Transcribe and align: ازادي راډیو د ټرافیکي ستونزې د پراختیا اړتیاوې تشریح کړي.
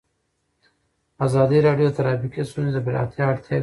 ازادي 1.25 1.59
راډیو 1.67 1.87
د 1.89 1.95
ټرافیکي 1.97 2.41
ستونزې 2.51 2.71
د 2.75 2.79
پراختیا 2.85 3.23
اړتیاوې 3.25 3.37
تشریح 3.41 3.57
کړي. 3.57 3.59